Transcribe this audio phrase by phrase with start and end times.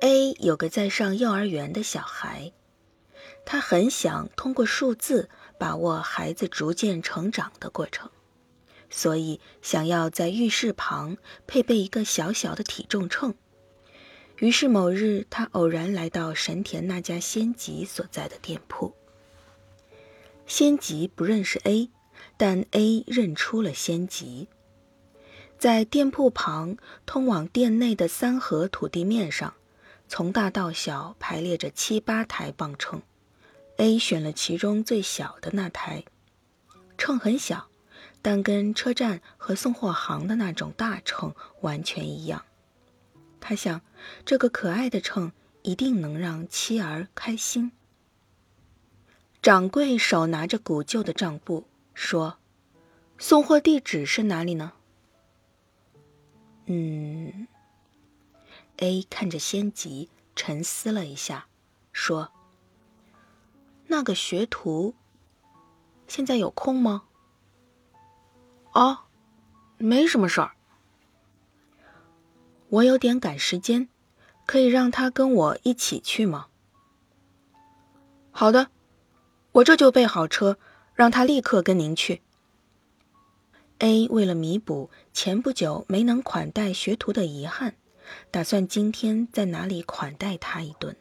[0.00, 2.52] A 有个在上幼儿园的小孩，
[3.44, 5.28] 他很想通过数字
[5.58, 8.10] 把握孩子逐渐成长的过程，
[8.90, 11.16] 所以想要在浴室旁
[11.46, 13.34] 配备一个小小的体重秤。
[14.38, 18.94] 于是某日，他偶然来到神田那家仙吉所在的店铺。
[20.46, 21.88] 仙吉不认识 A，
[22.36, 24.48] 但 A 认出了仙吉。
[25.56, 26.76] 在店铺旁
[27.06, 29.54] 通往店内的三合土地面上，
[30.16, 33.02] 从大到小排列着七八台磅秤。
[33.78, 36.04] A 选了其中最小的那台，
[36.96, 37.66] 秤很小，
[38.22, 42.44] 但跟车站和送货行的那种大秤完全一样。
[43.40, 43.80] 他想，
[44.24, 45.32] 这个可爱的秤
[45.62, 47.72] 一定能让妻儿开心。
[49.42, 52.38] 掌柜手拿着古旧的账簿，说
[53.18, 54.74] ：“送货地址是哪里呢？”
[56.66, 57.48] 嗯
[58.78, 61.46] ，A 看着仙吉，沉思了一下，
[61.92, 62.32] 说
[63.88, 64.94] ：“那个学徒
[66.06, 67.04] 现在有空吗
[68.72, 68.98] ？”“哦，
[69.78, 70.52] 没什么事儿。
[72.68, 73.88] ”“我有点赶时间，
[74.46, 76.48] 可以让他跟我一起去吗
[78.32, 78.70] ？”“好的，
[79.52, 80.58] 我这就备好车，
[80.94, 82.22] 让他立刻跟您去。”
[83.78, 87.76] A 为了弥补前不久没能款待学徒的遗憾，
[88.30, 90.96] 打算今天在哪里款待他一顿。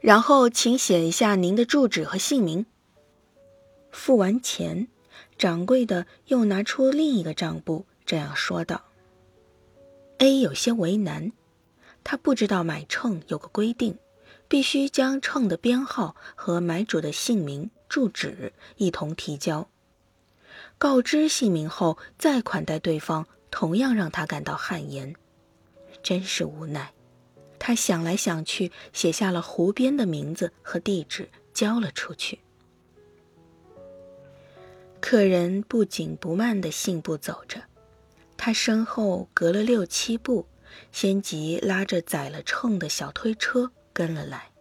[0.00, 2.66] 然后，请写一下您的住址和姓名。
[3.90, 4.88] 付完钱，
[5.38, 8.84] 掌柜的又拿出另一个账簿，这样说道
[10.18, 11.32] ：“A 有些为难，
[12.04, 13.98] 他不知道买秤有个规定，
[14.48, 19.68] 必须将秤的编号和买主的姓名、住址一同提交。”
[20.78, 25.16] 告知姓名后再款待对方，同样让他感到汗颜，
[26.06, 26.92] 真是无奈。
[27.58, 32.38] 他想来想去，写下了湖边的名字和地址，交了出去。
[35.00, 37.64] 客人不紧不慢地信步走着，
[38.36, 40.46] 他身后隔了六七步，
[40.92, 44.52] 仙吉拉着载了秤的小推车跟了来。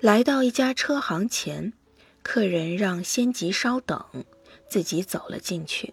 [0.00, 1.74] 来到一家车行前，
[2.22, 4.24] 客人让仙吉稍等。
[4.70, 5.92] 自己走了进去，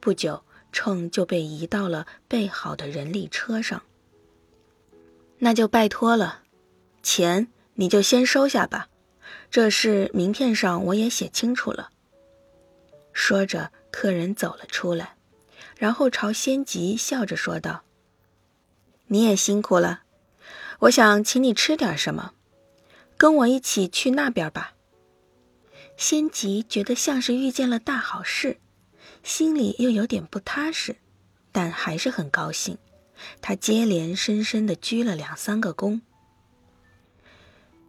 [0.00, 3.82] 不久，秤就被移到了备好的人力车上。
[5.38, 6.42] 那就拜托了，
[7.02, 8.88] 钱你就先收下吧，
[9.50, 11.90] 这事名片上我也写清楚了。
[13.12, 15.16] 说着，客人走了出来，
[15.76, 17.82] 然后朝仙吉笑着说道
[19.08, 20.02] ：“你也辛苦了，
[20.80, 22.32] 我想请你吃点什么，
[23.18, 24.74] 跟我一起去那边吧。”
[25.98, 28.58] 仙吉觉得像是遇见了大好事，
[29.22, 30.96] 心里又有点不踏实，
[31.50, 32.78] 但还是很高兴。
[33.40, 36.00] 他接连深深的鞠了两三个躬。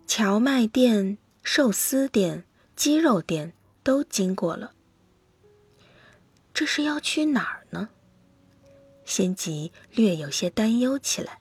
[0.06, 3.53] 荞麦店、寿司店、鸡肉店
[3.84, 4.74] 都经过了，
[6.53, 7.90] 这是要去哪儿呢？
[9.06, 11.40] 仙吉略有些担忧起来。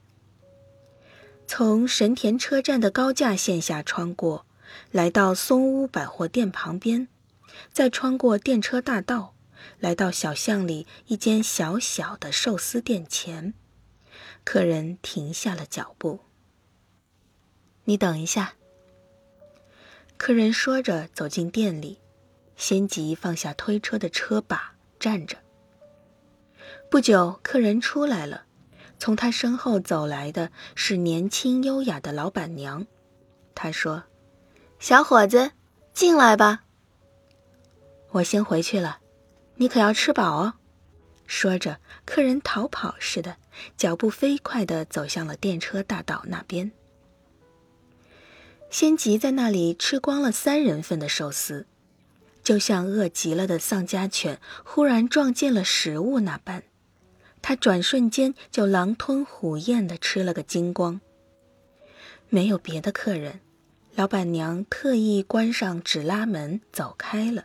[1.47, 4.47] 从神田车站的高架线下穿过。
[4.91, 7.07] 来到松屋百货店旁边，
[7.75, 9.35] 再穿过电车大道，
[9.79, 13.55] 来到小巷里一间小小的寿司店前，
[14.45, 16.21] 客人停下了脚步。
[17.85, 18.55] 你等一下。
[20.17, 21.99] 客人说着走进店里，
[22.57, 25.39] 先吉放下推车的车把，站着。
[26.89, 28.45] 不久，客人出来了，
[28.99, 32.87] 从他身后走来的是年轻优雅的老板娘。
[33.55, 34.05] 她说。
[34.79, 35.53] 小伙子，
[35.95, 36.65] 进来吧。
[38.11, 38.99] 我先回去了，
[39.57, 40.55] 你可要吃饱哦。
[41.27, 43.37] 说着，客人逃跑似的，
[43.77, 46.73] 脚步飞快地走向了电车大道那边。
[48.71, 51.67] 仙吉在那里吃光了三人份的寿司，
[52.43, 56.63] 就像饿极了的丧家犬忽然撞见了食物那般，
[57.41, 61.01] 他转瞬间就狼吞虎咽地吃了个精光。
[62.29, 63.41] 没有别的客人。
[63.95, 67.45] 老板娘特意关上纸拉门走开了，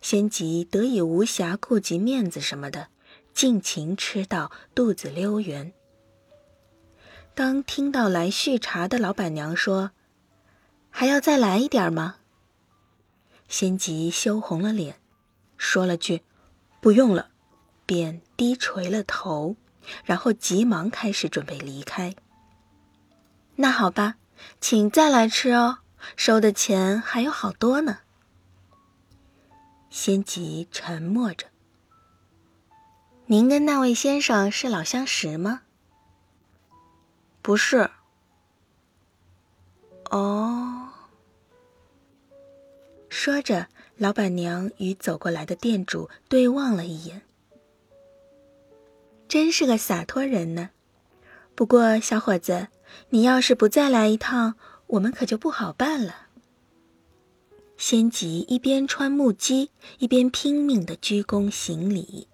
[0.00, 2.88] 仙吉得以无暇顾及面子什么的，
[3.32, 5.72] 尽情吃到肚子溜圆。
[7.34, 9.92] 当听到来续茶的老板娘说
[10.90, 12.16] ：“还要再来一点吗？”
[13.48, 15.00] 仙吉羞红了脸，
[15.56, 16.22] 说了句
[16.80, 17.30] ：“不用了”，
[17.86, 19.56] 便低垂了头，
[20.04, 22.14] 然后急忙开始准备离开。
[23.56, 24.16] 那好吧。
[24.60, 25.78] 请再来吃哦，
[26.16, 28.00] 收的钱还有好多呢。
[29.94, 31.48] 仙吉沉默着。
[33.26, 35.60] 您跟那位先生是老相识吗？
[37.42, 37.90] 不是。
[40.10, 40.88] 哦。
[43.10, 43.68] 说着，
[43.98, 47.20] 老板娘与走过来的店主对望了一眼。
[49.28, 50.70] 真是个洒脱人呢。
[51.54, 52.68] 不过，小伙子，
[53.10, 54.54] 你要是不再来一趟，
[54.86, 56.28] 我们可就不好办了。
[57.84, 62.28] 仙吉一边穿木屐，一边拼命地鞠躬行礼。